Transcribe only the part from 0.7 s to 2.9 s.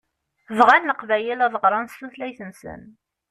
Leqbayel ad ɣṛen s tutlayt-nsen.